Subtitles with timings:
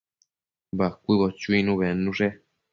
[0.77, 2.27] Bacuëbo chuinu bednushe